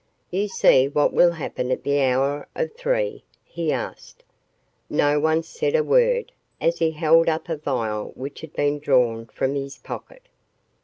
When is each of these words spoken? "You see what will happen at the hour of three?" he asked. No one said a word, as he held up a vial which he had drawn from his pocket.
"You 0.31 0.47
see 0.47 0.87
what 0.87 1.13
will 1.13 1.33
happen 1.33 1.69
at 1.69 1.83
the 1.83 2.01
hour 2.01 2.47
of 2.55 2.73
three?" 2.73 3.23
he 3.43 3.71
asked. 3.71 4.23
No 4.89 5.19
one 5.19 5.43
said 5.43 5.75
a 5.75 5.83
word, 5.83 6.31
as 6.59 6.79
he 6.79 6.89
held 6.89 7.29
up 7.29 7.47
a 7.49 7.57
vial 7.57 8.07
which 8.15 8.39
he 8.39 8.49
had 8.57 8.81
drawn 8.81 9.27
from 9.27 9.53
his 9.53 9.77
pocket. 9.77 10.23